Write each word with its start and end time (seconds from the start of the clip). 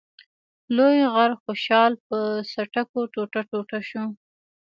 لوی 0.75 0.99
غر 1.13 1.31
خوشحال 1.43 1.93
په 2.07 2.17
څټکو 2.51 2.99
ټوټه 3.13 3.41
ټوټه 3.49 3.79
شو. 3.89 4.05